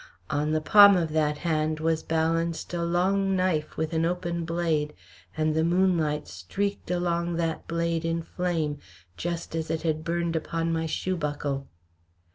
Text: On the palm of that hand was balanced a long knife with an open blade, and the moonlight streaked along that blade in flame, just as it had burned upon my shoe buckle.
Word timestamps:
On 0.31 0.49
the 0.49 0.61
palm 0.61 0.97
of 0.97 1.11
that 1.11 1.37
hand 1.45 1.79
was 1.79 2.01
balanced 2.01 2.73
a 2.73 2.83
long 2.83 3.35
knife 3.35 3.77
with 3.77 3.93
an 3.93 4.03
open 4.03 4.45
blade, 4.45 4.93
and 5.37 5.53
the 5.53 5.63
moonlight 5.63 6.27
streaked 6.27 6.89
along 6.89 7.35
that 7.35 7.67
blade 7.67 8.03
in 8.03 8.23
flame, 8.23 8.79
just 9.15 9.53
as 9.55 9.69
it 9.69 9.83
had 9.83 10.03
burned 10.03 10.35
upon 10.35 10.73
my 10.73 10.87
shoe 10.87 11.15
buckle. 11.15 11.67